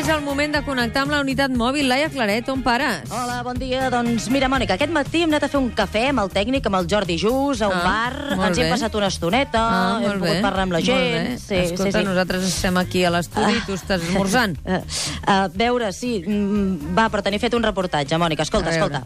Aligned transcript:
És 0.00 0.08
el 0.08 0.22
moment 0.24 0.54
de 0.54 0.60
connectar 0.64 1.02
amb 1.04 1.12
la 1.12 1.18
unitat 1.20 1.52
mòbil. 1.52 1.84
Laia 1.90 2.06
Claret, 2.08 2.46
on 2.48 2.62
pares? 2.64 3.10
Hola, 3.12 3.42
bon 3.44 3.58
dia. 3.60 3.90
Doncs 3.92 4.30
mira, 4.32 4.48
Mònica, 4.48 4.78
aquest 4.78 4.92
matí 4.94 5.20
hem 5.26 5.34
anat 5.34 5.44
a 5.44 5.50
fer 5.52 5.60
un 5.60 5.68
cafè 5.76 6.06
amb 6.08 6.22
el 6.22 6.30
tècnic, 6.32 6.64
amb 6.70 6.78
el 6.80 6.88
Jordi 6.88 7.18
Jus, 7.20 7.60
a 7.60 7.68
un 7.68 7.76
Ah, 7.76 7.84
bar. 7.84 8.46
Ens 8.48 8.56
bé. 8.56 8.64
hem 8.64 8.72
passat 8.72 8.94
una 8.96 9.08
estoneta, 9.12 9.60
Ah, 9.60 9.98
hem 10.00 10.08
molt 10.08 10.22
bé. 10.22 10.28
pogut 10.28 10.42
parlar 10.42 10.62
amb 10.62 10.72
la 10.72 10.80
gent. 10.80 11.38
Sí, 11.38 11.54
Escolta, 11.54 11.92
sí, 11.92 11.98
sí. 11.98 12.04
nosaltres 12.04 12.44
estem 12.48 12.76
aquí 12.78 13.04
a 13.04 13.10
l'estudi 13.10 13.52
i 13.58 13.60
tu 13.66 13.72
estàs 13.76 14.00
esmorzant. 14.08 14.56
Uh, 14.64 14.80
a 15.26 15.48
veure, 15.52 15.92
sí, 15.92 16.24
mm, 16.26 16.96
va, 16.96 17.10
però 17.10 17.22
tenia 17.22 17.38
fet 17.38 17.52
un 17.54 17.62
reportatge, 17.62 18.16
Mònica. 18.16 18.42
Escolta, 18.42 18.70
escolta. 18.70 19.04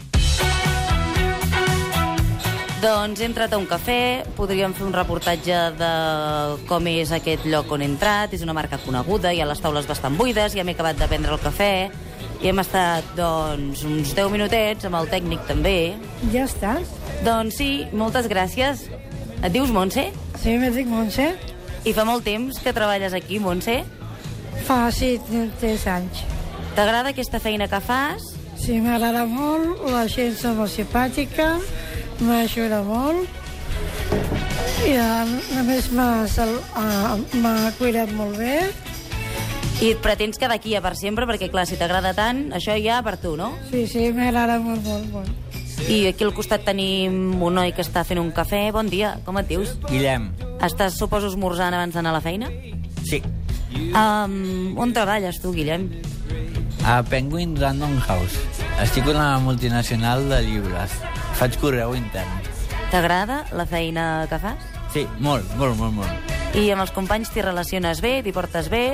Doncs 2.85 3.23
he 3.23 3.25
entrat 3.25 3.55
a 3.55 3.57
un 3.57 3.65
cafè, 3.65 4.27
podríem 4.37 4.75
fer 4.77 4.85
un 4.85 4.93
reportatge 4.93 5.57
de 5.79 5.93
com 6.69 6.85
és 6.91 7.15
aquest 7.17 7.47
lloc 7.49 7.71
on 7.73 7.81
he 7.81 7.87
entrat, 7.89 8.35
és 8.37 8.43
una 8.45 8.53
marca 8.53 8.77
coneguda, 8.83 9.31
hi 9.33 9.41
ha 9.41 9.47
les 9.49 9.63
taules 9.65 9.87
bastant 9.89 10.19
buides, 10.19 10.53
ja 10.53 10.67
m'he 10.69 10.75
acabat 10.77 10.99
de 11.01 11.09
prendre 11.09 11.33
el 11.33 11.41
cafè, 11.41 11.71
i 12.43 12.51
hem 12.51 12.61
estat, 12.61 13.07
doncs, 13.17 13.87
uns 13.89 14.13
10 14.13 14.29
minutets 14.35 14.85
amb 14.85 14.99
el 14.99 15.09
tècnic 15.09 15.47
també. 15.49 15.95
Ja 16.35 16.45
estàs? 16.45 16.93
Doncs 17.25 17.57
sí, 17.57 17.71
moltes 17.97 18.29
gràcies. 18.29 18.85
Et 19.41 19.49
dius 19.55 19.73
Montse? 19.73 20.11
Sí, 20.43 20.59
me 20.61 20.69
dic 20.75 20.91
Montse. 20.91 21.31
I 21.89 21.97
fa 21.97 22.05
molt 22.05 22.29
temps 22.29 22.61
que 22.61 22.77
treballes 22.77 23.17
aquí, 23.17 23.41
Montse. 23.41 23.79
Fa, 24.69 24.83
sí, 24.93 25.15
tres 25.57 25.89
anys. 25.89 26.21
T'agrada 26.77 27.17
aquesta 27.17 27.41
feina 27.41 27.65
que 27.65 27.81
fas? 27.81 28.35
Sí, 28.61 28.77
m'agrada 28.85 29.25
molt, 29.25 29.89
la 29.89 30.05
gent 30.05 30.37
és 30.37 30.45
molt 30.53 30.77
simpàtica, 30.77 31.55
m'ajuda 32.23 32.83
molt, 32.87 33.29
i 34.85 34.95
a, 35.01 35.25
a 35.25 35.63
més 35.65 35.89
m'ha 35.95 37.55
cuidat 37.79 38.13
molt 38.15 38.37
bé. 38.39 38.59
I 39.83 39.91
et 39.91 40.03
pretens 40.05 40.39
quedar 40.39 40.55
aquí 40.55 40.71
ja 40.77 40.81
per 40.85 40.95
sempre, 40.97 41.27
perquè 41.27 41.49
clar, 41.51 41.65
si 41.67 41.79
t'agrada 41.81 42.13
tant, 42.15 42.47
això 42.55 42.77
ja 42.79 43.01
per 43.03 43.17
tu, 43.21 43.35
no? 43.37 43.51
Sí, 43.73 43.87
sí, 43.91 44.07
m'agrada 44.15 44.61
molt, 44.63 44.85
molt, 44.87 45.09
molt. 45.13 45.33
I 45.91 46.07
aquí 46.09 46.25
al 46.25 46.33
costat 46.37 46.63
tenim 46.65 47.43
un 47.43 47.59
noi 47.59 47.75
que 47.75 47.83
està 47.85 48.05
fent 48.07 48.21
un 48.23 48.31
cafè. 48.33 48.69
Bon 48.73 48.89
dia, 48.89 49.17
com 49.27 49.37
et 49.41 49.51
dius? 49.51 49.75
Guillem. 49.89 50.31
Estàs, 50.65 50.97
suposo, 50.97 51.29
esmorzant 51.33 51.75
abans 51.75 51.97
d'anar 51.97 52.15
a 52.15 52.19
la 52.19 52.23
feina? 52.25 52.49
Sí. 53.05 53.21
Um, 53.75 54.79
on 54.81 54.95
treballes 54.97 55.43
tu, 55.43 55.53
Guillem? 55.53 55.91
A 56.87 57.03
Penguin 57.03 57.57
Random 57.59 57.99
House. 58.07 58.41
Estic 58.81 59.11
una 59.11 59.35
multinacional 59.43 60.29
de 60.31 60.41
llibres. 60.47 60.97
Faig 61.39 61.57
correu 61.61 61.95
intern. 61.99 62.31
T'agrada 62.93 63.43
la 63.53 63.67
feina 63.67 64.27
que 64.31 64.39
fas? 64.39 64.61
Sí, 64.95 65.07
molt, 65.19 65.49
molt, 65.59 65.77
molt, 65.81 65.95
molt. 65.99 66.33
I 66.55 66.69
amb 66.71 66.85
els 66.85 66.93
companys 66.95 67.33
t'hi 67.35 67.43
relaciones 67.43 68.01
bé, 68.05 68.21
t'hi 68.23 68.33
portes 68.33 68.69
bé? 68.71 68.85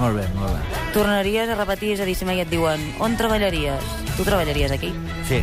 Molt 0.00 0.18
bé, 0.18 0.24
molt 0.34 0.50
bé. 0.50 0.80
Tornaries 0.96 1.50
a 1.50 1.54
repetir, 1.60 1.92
és 1.94 2.00
a 2.02 2.08
dir, 2.08 2.16
si 2.18 2.26
mai 2.26 2.40
et 2.42 2.50
diuen 2.50 2.82
on 3.02 3.14
treballaries? 3.18 3.84
Tu 4.16 4.26
treballaries 4.26 4.74
aquí? 4.74 4.90
Sí. 5.28 5.38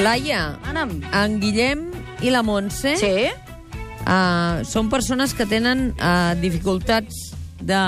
Laia, 0.00 0.56
Ana'm. 0.70 1.00
en 1.12 1.40
Guillem 1.42 1.82
i 2.22 2.30
la 2.30 2.42
Montse 2.46 2.94
Sí? 2.96 3.26
uh, 4.06 4.62
són 4.64 4.88
persones 4.88 5.34
que 5.34 5.44
tenen 5.50 5.90
uh, 5.98 6.32
dificultats 6.40 7.32
de... 7.60 7.80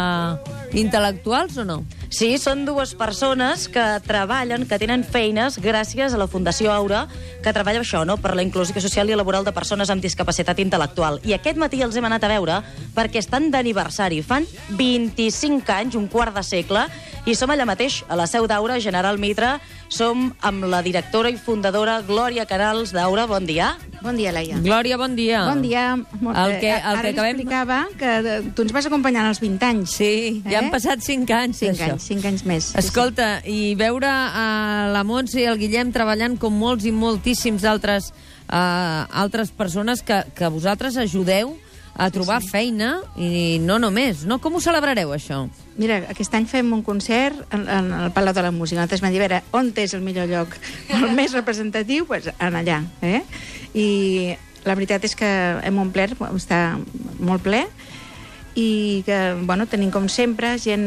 intel·lectuals 0.77 1.57
o 1.63 1.65
no? 1.69 1.83
Sí, 2.13 2.35
són 2.37 2.67
dues 2.69 2.91
persones 2.93 3.71
que 3.73 3.83
treballen, 4.05 4.67
que 4.69 4.77
tenen 4.77 5.01
feines 5.01 5.55
gràcies 5.65 6.13
a 6.13 6.19
la 6.21 6.27
Fundació 6.29 6.69
Aura, 6.69 7.07
que 7.41 7.55
treballa 7.57 7.81
això, 7.81 8.03
no?, 8.05 8.19
per 8.21 8.35
la 8.37 8.45
inclusió 8.45 8.83
social 8.85 9.09
i 9.09 9.17
laboral 9.17 9.47
de 9.49 9.55
persones 9.57 9.89
amb 9.89 10.05
discapacitat 10.05 10.61
intel·lectual. 10.61 11.23
I 11.25 11.33
aquest 11.39 11.57
matí 11.57 11.81
els 11.81 11.97
hem 11.97 12.05
anat 12.05 12.27
a 12.29 12.33
veure 12.35 12.59
perquè 12.93 13.23
estan 13.23 13.49
d'aniversari. 13.49 14.21
Fan 14.21 14.45
25 14.77 15.73
anys, 15.73 15.97
un 15.97 16.05
quart 16.13 16.37
de 16.37 16.45
segle, 16.45 16.85
i 17.25 17.33
som 17.39 17.49
allà 17.49 17.65
mateix, 17.65 18.03
a 18.13 18.19
la 18.21 18.29
seu 18.29 18.45
d'Aura, 18.45 18.77
General 18.83 19.17
Mitre. 19.17 19.55
Som 19.93 20.31
amb 20.41 20.65
la 20.73 20.79
directora 20.81 21.29
i 21.29 21.37
fundadora 21.37 21.99
Glòria 22.07 22.47
Canals 22.49 22.95
d'Aura. 22.97 23.27
Bon 23.29 23.45
dia. 23.45 23.75
Bon 24.01 24.17
dia, 24.17 24.33
Laia. 24.33 24.57
Glòria, 24.65 24.97
bon 24.97 25.13
dia. 25.19 25.43
Bon 25.51 25.61
dia. 25.61 25.83
Molt 26.21 26.39
El 26.39 26.55
que- 26.61 26.71
el 26.73 26.81
Ara 26.97 27.03
que 27.03 27.11
acabem- 27.11 27.37
explicava 27.37 27.89
que 27.99 28.07
eh, 28.07 28.43
tu 28.57 28.63
ens 28.63 28.73
vas 28.73 28.87
acompanyant 28.87 29.27
als 29.27 29.39
20 29.41 29.63
anys. 29.63 29.91
Sí, 29.91 30.43
ja 30.49 30.61
han 30.61 30.71
passat 30.71 31.01
5 31.01 31.31
anys 31.35 31.59
5 31.59 31.77
d'això. 31.77 31.93
anys, 31.93 32.03
5 32.09 32.25
anys 32.27 32.45
més. 32.47 32.65
Sí, 32.73 32.79
Escolta, 32.79 33.43
i 33.45 33.75
veure 33.75 34.09
a 34.09 34.89
la 34.93 35.05
Montse 35.05 35.41
i 35.41 35.45
el 35.45 35.59
Guillem 35.59 35.93
treballant 35.93 36.39
com 36.39 36.55
molts 36.57 36.87
i 36.87 36.91
moltíssims 36.93 37.63
altres, 37.65 38.13
uh, 38.49 39.05
altres 39.13 39.51
persones 39.51 40.03
que, 40.03 40.25
que 40.35 40.49
vosaltres 40.49 40.97
ajudeu 40.97 41.59
a 41.95 42.09
trobar 42.11 42.41
sí. 42.43 42.49
feina 42.49 42.95
i 43.17 43.59
no 43.61 43.79
només. 43.83 44.25
No? 44.29 44.39
Com 44.43 44.57
ho 44.57 44.63
celebrareu, 44.65 45.13
això? 45.15 45.45
Mira, 45.77 46.03
aquest 46.13 46.35
any 46.35 46.47
fem 46.49 46.73
un 46.73 46.83
concert 46.85 47.37
en, 47.53 47.67
en 47.69 47.91
el 47.99 48.13
Palau 48.17 48.35
de 48.35 48.45
la 48.45 48.53
Música. 48.55 48.81
Nosaltres 48.81 49.03
vam 49.05 49.13
dir, 49.13 49.21
a 49.21 49.27
veure, 49.27 49.43
on 49.53 49.73
és 49.77 49.95
el 49.95 50.05
millor 50.05 50.29
lloc? 50.31 50.57
El 50.97 51.13
més 51.17 51.37
representatiu? 51.37 52.07
Doncs 52.07 52.09
pues, 52.09 52.35
en 52.39 52.57
allà. 52.59 52.83
Eh? 53.03 53.23
I 53.75 53.89
la 54.65 54.77
veritat 54.79 55.05
és 55.05 55.17
que 55.19 55.29
hem 55.63 55.83
omplert, 55.83 56.21
està 56.33 56.79
molt 57.19 57.43
ple, 57.43 57.65
i 58.55 59.03
que, 59.07 59.19
bueno, 59.49 59.67
tenim 59.67 59.91
com 59.91 60.09
sempre 60.13 60.55
gent 60.61 60.87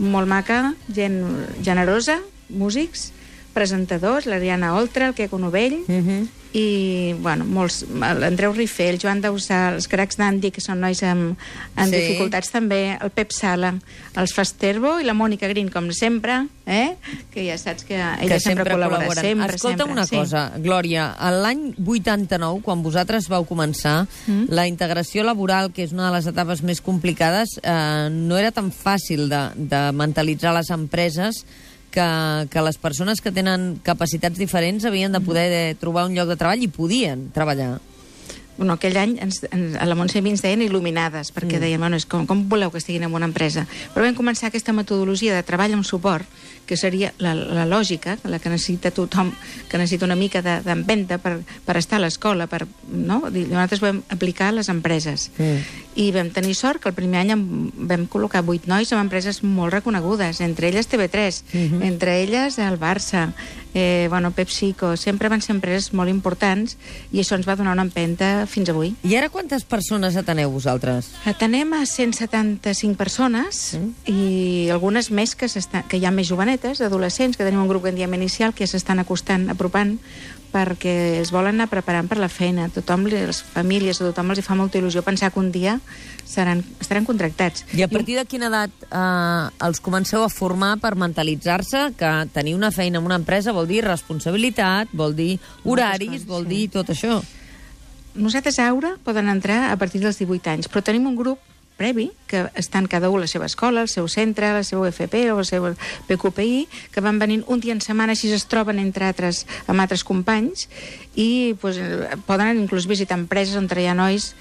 molt 0.00 0.28
maca, 0.28 0.74
gent 0.88 1.20
generosa, 1.62 2.18
músics, 2.48 3.10
presentadors, 3.52 4.26
l'Ariana 4.26 4.74
Oltra, 4.78 5.10
el 5.10 5.14
Queco 5.14 5.38
Novell, 5.38 5.84
Uh 5.86 6.00
-huh. 6.00 6.28
I, 6.52 7.14
bueno, 7.22 7.44
molts, 7.46 7.84
l'Andreu 7.90 8.52
Rifé, 8.56 8.88
el 8.90 8.98
Joan 8.98 9.20
Dausà, 9.22 9.68
els 9.76 9.86
cracs 9.90 10.18
d'Andy, 10.18 10.50
que 10.50 10.62
són 10.64 10.80
nois 10.82 10.98
amb, 11.06 11.38
amb 11.76 11.92
Sí. 11.92 12.00
dificultats 12.00 12.50
també, 12.50 12.98
el 13.00 13.10
Pep 13.14 13.30
Sala, 13.30 13.74
els 14.16 14.34
Fasterbo 14.34 14.98
i 14.98 15.04
la 15.06 15.14
Mònica 15.14 15.46
Green, 15.46 15.68
com 15.70 15.92
sempre, 15.92 16.48
eh? 16.66 16.96
que 17.30 17.46
ja 17.46 17.56
saps 17.56 17.84
que 17.84 17.94
ella 17.94 18.26
que 18.26 18.40
sempre, 18.40 18.74
col·labora, 18.74 19.06
col·laboren. 19.06 19.20
sempre, 19.20 19.54
Escolta'm 19.54 19.86
sempre. 19.86 19.92
una 19.92 20.06
sí. 20.06 20.16
cosa, 20.16 20.52
Glòria, 20.58 21.14
l'any 21.30 21.74
89, 21.78 22.62
quan 22.62 22.82
vosaltres 22.82 23.28
vau 23.28 23.46
començar, 23.46 24.08
mm. 24.26 24.50
la 24.50 24.66
integració 24.66 25.22
laboral, 25.22 25.70
que 25.72 25.84
és 25.84 25.92
una 25.92 26.10
de 26.10 26.16
les 26.18 26.26
etapes 26.26 26.62
més 26.62 26.80
complicades, 26.80 27.60
eh, 27.62 28.08
no 28.10 28.36
era 28.36 28.50
tan 28.50 28.72
fàcil 28.72 29.28
de, 29.30 29.50
de 29.54 29.92
mentalitzar 29.92 30.52
les 30.54 30.70
empreses 30.70 31.44
que, 31.90 32.06
que 32.50 32.62
les 32.62 32.78
persones 32.78 33.20
que 33.20 33.32
tenen 33.34 33.80
capacitats 33.82 34.38
diferents 34.38 34.84
havien 34.84 35.12
de 35.12 35.20
poder 35.20 35.48
de 35.50 35.62
trobar 35.78 36.06
un 36.08 36.14
lloc 36.14 36.30
de 36.30 36.38
treball 36.40 36.62
i 36.62 36.68
podien 36.68 37.28
treballar. 37.34 37.78
Bueno, 38.60 38.74
aquell 38.76 38.98
any 39.00 39.14
ens, 39.24 39.38
ens, 39.48 39.72
a 39.80 39.86
la 39.88 39.94
Montse 39.96 40.20
ens 40.20 40.42
deien 40.44 40.60
il·luminades, 40.60 41.30
perquè 41.32 41.56
mm. 41.56 41.62
deien, 41.64 41.80
bueno, 41.80 41.96
és 41.96 42.04
com, 42.04 42.26
com 42.28 42.42
voleu 42.50 42.68
que 42.68 42.76
estiguin 42.76 43.06
en 43.06 43.14
una 43.16 43.24
empresa? 43.24 43.64
Però 43.94 44.04
vam 44.04 44.18
començar 44.18 44.50
aquesta 44.50 44.74
metodologia 44.76 45.32
de 45.32 45.46
treball 45.48 45.72
amb 45.78 45.86
suport, 45.88 46.28
que 46.68 46.76
seria 46.76 47.14
la, 47.18 47.32
la 47.34 47.64
lògica, 47.64 48.18
la 48.28 48.38
que 48.38 48.52
necessita 48.52 48.92
tothom, 48.92 49.32
que 49.70 49.80
necessita 49.80 50.04
una 50.04 50.14
mica 50.14 50.42
de- 50.44 50.60
d'empenta 50.60 51.16
de, 51.16 51.22
per, 51.24 51.32
per 51.64 51.78
estar 51.80 51.96
a 51.96 52.04
l'escola, 52.04 52.50
per, 52.52 52.66
no? 52.92 53.22
I 53.32 53.46
nosaltres 53.48 53.80
vam 53.80 54.02
aplicar 54.12 54.50
a 54.50 54.58
les 54.60 54.68
empreses. 54.68 55.30
Mm. 55.38 55.89
I 55.96 56.12
vam 56.12 56.30
tenir 56.30 56.54
sort 56.54 56.80
que 56.80 56.88
el 56.88 56.94
primer 56.94 57.20
any 57.24 57.32
vam 57.34 58.06
col·locar 58.08 58.44
vuit 58.46 58.66
nois 58.70 58.92
en 58.92 58.98
empreses 59.02 59.42
molt 59.42 59.72
reconegudes, 59.74 60.40
entre 60.40 60.68
elles 60.68 60.86
TV3, 60.88 61.42
Mhm. 61.52 61.82
entre 61.82 62.22
elles 62.22 62.58
el 62.58 62.78
Barça, 62.78 63.32
eh, 63.74 64.06
bueno, 64.08 64.30
PepsiCo, 64.30 64.96
sempre 64.96 65.28
van 65.28 65.42
ser 65.42 65.54
empreses 65.54 65.92
molt 65.92 66.10
importants 66.10 66.76
i 67.12 67.18
això 67.20 67.36
ens 67.36 67.46
va 67.48 67.56
donar 67.56 67.72
una 67.72 67.82
empenta 67.82 68.46
fins 68.46 68.68
avui. 68.68 68.94
I 69.02 69.16
ara 69.16 69.28
quantes 69.28 69.64
persones 69.64 70.16
ateneu 70.16 70.50
vosaltres? 70.50 71.10
Atenem 71.24 71.72
a 71.74 71.84
175 71.86 72.96
persones 72.96 73.76
Mm. 73.78 74.10
i 74.10 74.68
algunes 74.70 75.10
més 75.10 75.34
que, 75.34 75.46
que 75.88 75.96
hi 75.98 76.04
ha 76.04 76.10
més 76.10 76.28
jovenetes, 76.28 76.80
adolescents, 76.80 77.36
que 77.36 77.44
tenim 77.44 77.60
un 77.60 77.68
grup 77.68 77.82
que 77.84 77.90
en 77.90 77.96
diem 77.96 78.14
inicial 78.14 78.54
que 78.54 78.66
s'estan 78.66 78.98
acostant, 79.00 79.48
apropant, 79.50 79.98
perquè 80.52 80.94
es 81.20 81.30
volen 81.32 81.56
anar 81.56 81.68
preparant 81.70 82.08
per 82.10 82.18
la 82.20 82.28
feina. 82.28 82.68
Tothom, 82.72 83.06
les 83.10 83.42
famílies, 83.54 84.00
a 84.00 84.08
tothom 84.10 84.32
els 84.32 84.42
hi 84.42 84.44
fa 84.46 84.56
molta 84.58 84.80
il·lusió 84.80 85.02
pensar 85.06 85.30
que 85.32 85.40
un 85.40 85.50
dia 85.54 85.78
seran, 86.24 86.62
estaran 86.80 87.06
contractats. 87.08 87.64
I 87.74 87.84
a 87.86 87.90
partir 87.90 88.18
de 88.18 88.26
quina 88.28 88.50
edat 88.50 88.86
eh, 88.86 89.66
els 89.66 89.82
comenceu 89.84 90.24
a 90.24 90.30
formar 90.32 90.76
per 90.82 90.94
mentalitzar-se 90.98 91.90
que 91.98 92.14
tenir 92.34 92.56
una 92.58 92.72
feina 92.74 92.98
en 93.00 93.06
una 93.06 93.18
empresa 93.20 93.54
vol 93.56 93.68
dir 93.70 93.84
responsabilitat, 93.86 94.90
vol 94.92 95.14
dir 95.16 95.36
horaris, 95.64 96.26
vol 96.26 96.48
dir 96.48 96.68
tot 96.74 96.90
això? 96.94 97.20
Nosaltres 98.14 98.58
a 98.58 98.66
Aura 98.68 98.96
poden 99.04 99.30
entrar 99.30 99.70
a 99.70 99.76
partir 99.78 100.02
dels 100.02 100.18
18 100.18 100.50
anys, 100.50 100.68
però 100.70 100.82
tenim 100.82 101.06
un 101.06 101.16
grup 101.18 101.38
previ, 101.80 102.10
que 102.28 102.44
estan 102.60 102.84
cada 102.92 103.08
un 103.08 103.22
a 103.22 103.24
la 103.24 103.30
seva 103.30 103.48
escola, 103.48 103.80
al 103.80 103.88
seu 103.88 104.04
centre, 104.12 104.52
la 104.52 104.64
seva 104.66 104.84
UFP 104.84 105.32
o 105.32 105.40
el 105.40 105.48
seu 105.48 105.70
PQPI, 106.10 106.66
que 106.92 107.00
van 107.00 107.18
venint 107.22 107.46
un 107.48 107.64
dia 107.64 107.72
en 107.72 107.80
setmana, 107.80 108.12
així 108.12 108.28
es 108.36 108.44
troben 108.52 108.82
entre 108.82 109.08
altres, 109.08 109.46
amb 109.64 109.80
altres 109.80 110.04
companys, 110.04 110.68
i 111.16 111.56
pues, 111.60 111.80
poden 112.28 112.60
inclús 112.60 112.90
visitar 112.90 113.16
empreses 113.16 113.56
on 113.56 113.70
hi 113.70 113.88
ha 113.88 113.96
nois 113.96 114.34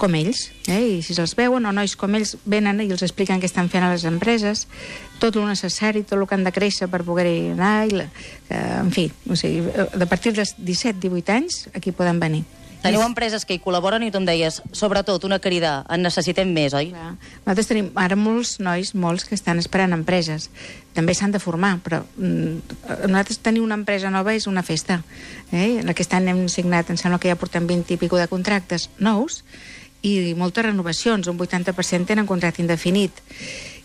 com 0.00 0.14
ells, 0.16 0.46
eh? 0.64 0.80
i 0.96 1.02
si 1.04 1.14
se'ls 1.14 1.36
veuen, 1.36 1.66
o 1.68 1.72
nois 1.76 1.92
com 2.00 2.14
ells 2.16 2.32
venen 2.48 2.80
i 2.80 2.88
els 2.88 3.04
expliquen 3.04 3.38
què 3.38 3.46
estan 3.50 3.68
fent 3.68 3.84
a 3.84 3.90
les 3.92 4.06
empreses, 4.08 4.64
tot 5.20 5.36
el 5.36 5.44
necessari, 5.44 6.02
tot 6.02 6.16
el 6.16 6.24
que 6.26 6.38
han 6.38 6.46
de 6.46 6.54
créixer 6.56 6.88
per 6.88 7.04
poder-hi 7.04 7.52
anar, 7.52 7.74
i 7.84 7.98
la, 7.98 8.06
que, 8.48 8.62
en 8.80 8.94
fi, 8.96 9.10
o 9.28 9.36
sigui, 9.36 9.60
de 9.68 10.08
partir 10.08 10.32
dels 10.32 10.56
17-18 10.56 11.36
anys 11.36 11.60
aquí 11.76 11.92
poden 11.92 12.18
venir. 12.22 12.46
Teniu 12.80 13.02
empreses 13.04 13.44
que 13.44 13.56
hi 13.56 13.60
col·laboren 13.60 14.02
i 14.06 14.10
tu 14.12 14.20
em 14.20 14.26
deies, 14.28 14.60
sobretot, 14.72 15.24
una 15.28 15.38
crida, 15.42 15.80
en 15.92 16.00
necessitem 16.06 16.48
més, 16.54 16.74
oi? 16.76 16.90
Clar. 16.94 17.10
Nosaltres 17.44 17.68
tenim 17.68 17.90
ara 18.00 18.16
molts 18.16 18.54
nois, 18.64 18.94
molts, 18.96 19.26
que 19.28 19.36
estan 19.36 19.60
esperant 19.60 19.92
empreses. 19.96 20.48
També 20.96 21.14
s'han 21.14 21.34
de 21.34 21.42
formar, 21.42 21.74
però 21.84 22.00
mm, 22.16 22.78
nosaltres 23.10 23.42
tenir 23.44 23.60
una 23.60 23.76
empresa 23.76 24.10
nova 24.10 24.32
és 24.34 24.48
una 24.48 24.64
festa. 24.64 25.02
Eh? 25.52 25.82
Aquest 25.92 26.16
any 26.16 26.30
hem 26.32 26.46
signat, 26.48 26.88
em 26.88 27.00
sembla 27.00 27.20
que 27.20 27.28
ja 27.28 27.38
portem 27.40 27.68
20 27.68 27.94
i 27.94 28.00
pico 28.00 28.20
de 28.20 28.30
contractes 28.32 28.88
nous, 28.98 29.42
i 30.00 30.32
moltes 30.32 30.64
renovacions, 30.64 31.28
un 31.28 31.36
80% 31.38 32.08
tenen 32.08 32.28
contracte 32.28 32.64
indefinit. 32.64 33.20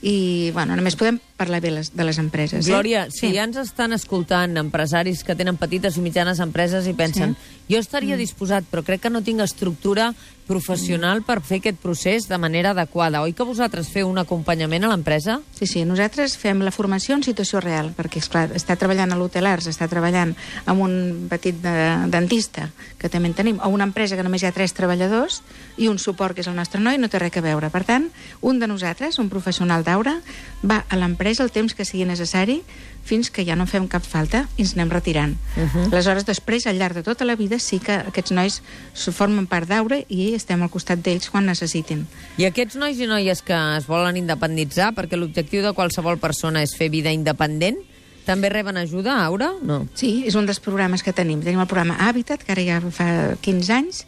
I, 0.06 0.52
bueno, 0.54 0.76
només 0.78 0.94
podem 1.00 1.18
parlar 1.36 1.64
bé 1.64 1.72
les, 1.74 1.90
de 1.98 2.06
les 2.06 2.20
empreses. 2.22 2.68
Glòria, 2.68 3.08
eh? 3.08 3.12
si 3.12 3.32
ja 3.34 3.44
ens 3.48 3.58
estan 3.58 3.96
escoltant 3.96 4.54
empresaris 4.62 5.24
que 5.26 5.34
tenen 5.34 5.58
petites 5.58 5.98
i 5.98 6.04
mitjanes 6.06 6.40
empreses 6.44 6.86
i 6.86 6.94
pensen 6.94 7.34
jo 7.66 7.80
estaria 7.82 8.18
disposat, 8.20 8.68
però 8.70 8.84
crec 8.86 9.02
que 9.02 9.10
no 9.10 9.24
tinc 9.26 9.42
estructura 9.42 10.12
professional 10.46 11.24
per 11.26 11.40
fer 11.42 11.58
aquest 11.58 11.80
procés 11.82 12.28
de 12.30 12.38
manera 12.38 12.76
adequada. 12.76 13.24
Oi 13.26 13.34
que 13.34 13.48
vosaltres 13.48 13.90
feu 13.90 14.06
un 14.06 14.20
acompanyament 14.22 14.86
a 14.86 14.92
l'empresa? 14.92 15.40
Sí, 15.58 15.66
sí, 15.66 15.82
nosaltres 15.90 16.38
fem 16.38 16.62
la 16.62 16.74
formació 16.76 17.18
en 17.18 17.26
situació 17.26 17.60
real, 17.64 17.90
perquè, 17.98 18.22
és 18.22 18.30
clar 18.30 18.52
està 18.54 18.78
treballant 18.78 19.12
a 19.12 19.18
l'Hotel 19.18 19.50
Arts, 19.50 19.72
està 19.72 19.90
treballant 19.90 20.36
amb 20.70 20.86
un 20.86 21.26
petit 21.32 21.58
de, 21.64 21.76
dentista, 22.14 22.70
que 23.02 23.10
també 23.10 23.34
en 23.34 23.38
tenim, 23.42 23.58
o 23.58 23.72
una 23.74 23.90
empresa 23.90 24.16
que 24.16 24.26
només 24.26 24.46
hi 24.46 24.52
ha 24.52 24.54
tres 24.56 24.78
treballadors, 24.78 25.42
i 25.82 25.90
un 25.90 25.98
suport, 25.98 26.38
que 26.38 26.46
és 26.46 26.52
el 26.52 26.56
nostre 26.56 26.80
noi, 26.80 27.02
no 27.02 27.10
té 27.10 27.20
res 27.20 27.34
a 27.36 27.42
veure. 27.42 27.74
Per 27.74 27.84
tant, 27.84 28.12
un 28.46 28.62
de 28.62 28.70
nosaltres, 28.70 29.18
un 29.20 29.34
professional 29.34 29.84
d'aura, 29.96 30.20
va 30.62 30.84
a 30.90 31.00
l'empresa 31.00 31.46
el 31.46 31.54
temps 31.56 31.74
que 31.74 31.86
sigui 31.88 32.06
necessari 32.06 32.60
fins 33.06 33.30
que 33.30 33.46
ja 33.46 33.56
no 33.56 33.68
fem 33.70 33.86
cap 33.88 34.04
falta 34.04 34.48
i 34.58 34.66
ens 34.66 34.74
anem 34.74 34.90
retirant. 34.90 35.36
Uh 35.56 35.64
-huh. 35.64 35.86
Aleshores, 35.94 36.26
després, 36.26 36.66
al 36.66 36.78
llarg 36.78 36.96
de 36.96 37.04
tota 37.04 37.24
la 37.24 37.36
vida, 37.36 37.60
sí 37.60 37.80
que 37.80 37.94
aquests 37.94 38.32
nois 38.32 38.62
se 38.94 39.12
formen 39.12 39.48
part 39.48 39.70
d'aura 39.70 40.00
i 40.10 40.34
estem 40.34 40.62
al 40.62 40.70
costat 40.70 41.00
d'ells 41.00 41.30
quan 41.30 41.46
necessitin. 41.46 42.08
I 42.38 42.46
aquests 42.46 42.76
nois 42.76 42.98
i 42.98 43.06
noies 43.06 43.42
que 43.42 43.78
es 43.78 43.86
volen 43.86 44.18
independitzar, 44.18 44.94
perquè 44.94 45.16
l'objectiu 45.16 45.62
de 45.62 45.74
qualsevol 45.74 46.18
persona 46.18 46.64
és 46.64 46.76
fer 46.76 46.90
vida 46.90 47.12
independent, 47.12 47.78
també 48.26 48.50
reben 48.50 48.78
ajuda, 48.78 49.24
Aura? 49.24 49.54
No. 49.62 49.88
Sí, 49.94 50.24
és 50.26 50.34
un 50.36 50.46
dels 50.46 50.60
programes 50.60 51.04
que 51.04 51.14
tenim. 51.14 51.42
Tenim 51.44 51.60
el 51.60 51.68
programa 51.68 52.08
Habitat, 52.08 52.44
que 52.44 52.52
ara 52.52 52.64
ja 52.64 52.82
fa 52.90 53.36
15 53.40 53.74
anys, 53.74 54.06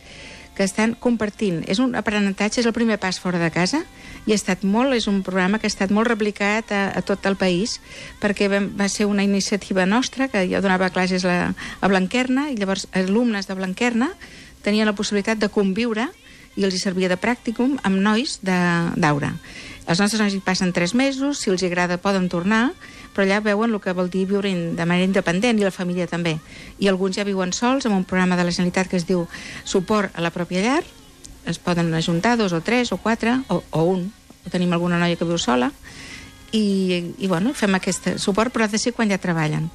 que 0.57 0.65
estan 0.65 0.95
compartint. 0.97 1.61
És 1.69 1.77
un 1.77 1.93
aprenentatge, 1.95 2.63
és 2.63 2.67
el 2.67 2.73
primer 2.73 2.97
pas 2.97 3.19
fora 3.21 3.37
de 3.37 3.51
casa, 3.53 3.83
i 4.25 4.33
ha 4.33 4.37
estat 4.39 4.65
molt, 4.65 4.95
és 4.97 5.05
un 5.07 5.21
programa 5.23 5.61
que 5.61 5.69
ha 5.69 5.71
estat 5.71 5.93
molt 5.93 6.09
replicat 6.09 6.73
a, 6.73 6.81
a 6.97 7.03
tot 7.05 7.29
el 7.29 7.37
país, 7.37 7.77
perquè 8.19 8.49
vam, 8.49 8.71
va 8.75 8.89
ser 8.89 9.05
una 9.05 9.23
iniciativa 9.23 9.85
nostra, 9.85 10.27
que 10.33 10.47
jo 10.49 10.61
donava 10.65 10.89
classes 10.89 11.23
a, 11.29 11.53
a 11.53 11.91
Blanquerna, 11.91 12.49
i 12.49 12.57
llavors 12.57 12.87
alumnes 12.97 13.47
de 13.47 13.55
Blanquerna 13.55 14.09
tenien 14.65 14.89
la 14.89 14.97
possibilitat 14.97 15.37
de 15.39 15.53
conviure 15.53 16.09
i 16.57 16.65
els 16.65 16.73
hi 16.73 16.81
servia 16.81 17.07
de 17.11 17.19
pràcticum 17.21 17.77
amb 17.85 18.01
nois 18.01 18.39
d'aura. 18.41 19.35
Els 19.87 20.01
nostres 20.03 20.19
nois 20.19 20.33
hi 20.35 20.41
passen 20.43 20.73
tres 20.75 20.93
mesos, 20.93 21.39
si 21.39 21.51
els 21.51 21.63
agrada 21.63 21.95
poden 22.03 22.27
tornar, 22.27 22.73
però 23.15 23.23
allà 23.23 23.39
veuen 23.43 23.71
el 23.71 23.79
que 23.81 23.95
vol 23.95 24.11
dir 24.11 24.25
viure 24.27 24.51
de 24.51 24.85
manera 24.85 25.07
independent 25.07 25.59
i 25.59 25.63
la 25.63 25.71
família 25.71 26.09
també. 26.11 26.35
I 26.79 26.91
alguns 26.91 27.15
ja 27.15 27.25
viuen 27.27 27.53
sols 27.55 27.87
amb 27.87 27.95
un 27.95 28.03
programa 28.03 28.35
de 28.35 28.43
la 28.43 28.51
Generalitat 28.51 28.91
que 28.91 28.99
es 28.99 29.07
diu 29.07 29.25
Suport 29.63 30.11
a 30.13 30.21
la 30.21 30.33
pròpia 30.35 30.61
llar, 30.65 30.83
es 31.47 31.59
poden 31.63 31.93
ajuntar 31.95 32.35
dos 32.37 32.51
o 32.51 32.59
tres 32.59 32.91
o 32.91 32.97
quatre, 32.99 33.39
o, 33.47 33.63
o 33.71 33.83
un, 33.87 34.09
o 34.43 34.51
tenim 34.51 34.73
alguna 34.75 34.99
noia 34.99 35.15
que 35.15 35.25
viu 35.25 35.39
sola, 35.39 35.71
i, 36.51 37.15
i 37.17 37.27
bueno, 37.27 37.55
fem 37.55 37.79
aquest 37.79 38.17
suport, 38.19 38.51
però 38.51 38.67
ha 38.67 38.71
de 38.71 38.79
ser 38.79 38.91
quan 38.91 39.07
ja 39.07 39.19
treballen 39.23 39.71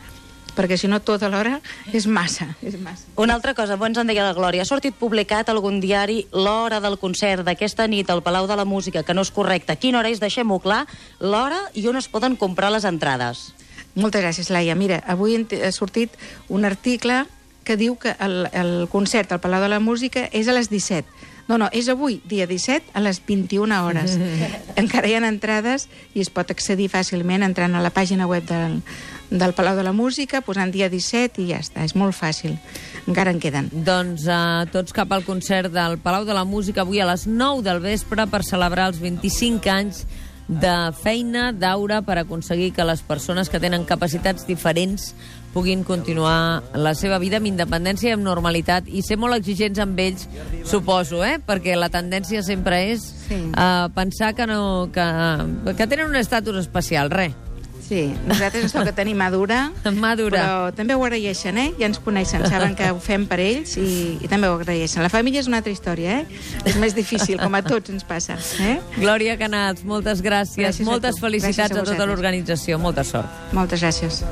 perquè 0.57 0.77
si 0.79 0.89
no 0.91 1.01
tota 1.01 1.31
l'hora 1.33 1.59
és 1.93 2.07
massa, 2.07 2.51
és 2.63 2.77
massa. 2.81 3.09
Una 3.17 3.35
altra 3.35 3.55
cosa, 3.55 3.75
abans 3.79 3.99
en 3.99 4.11
deia 4.11 4.27
la 4.27 4.37
Glòria, 4.37 4.63
ha 4.63 4.69
sortit 4.69 4.97
publicat 4.99 5.49
algun 5.49 5.81
diari 5.81 6.23
l'hora 6.33 6.81
del 6.85 6.99
concert 7.01 7.47
d'aquesta 7.47 7.89
nit 7.89 8.11
al 8.11 8.23
Palau 8.23 8.47
de 8.51 8.57
la 8.57 8.67
Música, 8.69 9.03
que 9.03 9.15
no 9.15 9.25
és 9.25 9.33
correcte. 9.33 9.77
Quina 9.77 10.01
hora 10.01 10.13
és? 10.13 10.21
Deixem-ho 10.21 10.61
clar. 10.63 10.85
L'hora 11.21 11.61
i 11.75 11.87
on 11.89 12.01
es 12.01 12.09
poden 12.09 12.37
comprar 12.37 12.73
les 12.73 12.85
entrades. 12.89 13.53
Moltes 13.95 14.23
gràcies, 14.25 14.49
Laia. 14.53 14.75
Mira, 14.75 15.03
avui 15.07 15.37
ha 15.37 15.73
sortit 15.73 16.15
un 16.49 16.65
article 16.65 17.25
que 17.65 17.77
diu 17.77 17.97
que 17.97 18.17
el, 18.19 18.47
el 18.53 18.89
concert 18.91 19.33
al 19.33 19.41
Palau 19.41 19.63
de 19.63 19.71
la 19.71 19.81
Música 19.81 20.29
és 20.33 20.49
a 20.49 20.57
les 20.57 20.71
17. 20.73 21.31
No, 21.49 21.59
no, 21.59 21.67
és 21.75 21.89
avui, 21.91 22.21
dia 22.29 22.47
17, 22.47 22.95
a 22.95 23.03
les 23.03 23.19
21 23.27 23.79
hores. 23.85 24.15
Encara 24.81 25.11
hi 25.11 25.17
ha 25.19 25.23
entrades 25.27 25.89
i 26.15 26.23
es 26.23 26.31
pot 26.31 26.51
accedir 26.55 26.89
fàcilment 26.93 27.43
entrant 27.45 27.75
a 27.75 27.83
la 27.83 27.91
pàgina 27.93 28.29
web 28.31 28.47
del, 28.49 28.79
del 29.33 29.55
Palau 29.57 29.77
de 29.77 29.83
la 29.87 29.93
Música, 29.97 30.43
posant 30.45 30.71
dia 30.75 30.91
17 30.93 31.41
i 31.43 31.49
ja 31.53 31.61
està, 31.65 31.87
és 31.87 31.95
molt 31.97 32.13
fàcil. 32.15 32.59
Encara 33.09 33.33
en 33.33 33.41
queden. 33.41 33.71
Doncs 33.73 34.27
uh, 34.29 34.67
tots 34.73 34.93
cap 34.93 35.11
al 35.17 35.25
concert 35.25 35.73
del 35.73 35.97
Palau 35.99 36.27
de 36.29 36.37
la 36.37 36.45
Música 36.45 36.85
avui 36.85 37.01
a 37.01 37.09
les 37.09 37.25
9 37.27 37.65
del 37.65 37.81
vespre 37.81 38.27
per 38.29 38.45
celebrar 38.45 38.91
els 38.93 39.01
25 39.01 39.73
anys 39.73 40.05
de 40.53 40.75
feina 41.01 41.53
d'aura 41.55 42.03
per 42.03 42.19
aconseguir 42.19 42.73
que 42.77 42.85
les 42.85 43.01
persones 43.07 43.49
que 43.49 43.61
tenen 43.63 43.87
capacitats 43.89 44.45
diferents 44.45 45.15
puguin 45.55 45.85
continuar 45.85 46.63
la 46.75 46.93
seva 46.99 47.19
vida 47.23 47.39
amb 47.39 47.47
independència 47.49 48.11
i 48.11 48.17
amb 48.17 48.25
normalitat 48.27 48.89
i 48.89 49.03
ser 49.07 49.17
molt 49.21 49.37
exigents 49.37 49.79
amb 49.81 49.99
ells, 50.01 50.27
suposo, 50.69 51.23
eh? 51.25 51.39
perquè 51.41 51.77
la 51.79 51.89
tendència 51.93 52.43
sempre 52.43 52.83
és 52.93 53.07
Sí. 53.29 53.39
uh, 53.55 53.89
pensar 53.95 54.35
que, 54.35 54.47
no, 54.47 54.91
que, 54.93 55.07
que 55.77 55.87
tenen 55.87 56.11
un 56.11 56.17
estatus 56.17 56.57
especial, 56.61 57.09
res. 57.11 57.33
Sí, 57.93 58.07
nosaltres 58.25 58.63
ens 58.65 58.73
toca 58.73 58.95
tenir 58.97 59.13
madura, 59.19 59.67
Madura. 60.07 60.39
però 60.41 60.71
també 60.73 60.95
ho 60.97 61.03
agraeixen, 61.05 61.59
eh? 61.61 61.67
Ja 61.77 61.91
ens 61.91 61.99
coneixen, 62.01 62.41
saben 62.49 62.73
que 62.79 62.87
ho 62.89 62.97
fem 63.05 63.27
per 63.29 63.37
ells 63.45 63.75
i, 63.77 64.17
i 64.25 64.31
també 64.33 64.49
ho 64.49 64.55
agraeixen. 64.57 65.03
La 65.05 65.11
família 65.13 65.43
és 65.45 65.51
una 65.51 65.61
altra 65.61 65.75
història, 65.75 66.23
eh? 66.23 66.41
És 66.65 66.79
més 66.81 66.97
difícil, 66.97 67.37
com 67.43 67.53
a 67.59 67.61
tots 67.67 67.93
ens 67.93 68.07
passa, 68.09 68.39
eh? 68.65 68.79
Glòria 68.97 69.37
Canals, 69.37 69.85
moltes 69.85 70.25
gràcies, 70.25 70.57
Gràcies 70.65 70.87
a 70.87 70.91
moltes 70.91 71.19
tu. 71.21 71.27
felicitats 71.27 71.59
Gràcies 71.75 71.77
a 71.77 71.85
a 71.85 71.93
tota 71.93 72.09
l'organització, 72.09 72.81
molta 72.81 73.05
sort. 73.05 73.29
Moltes 73.53 73.85
gràcies. 73.85 74.23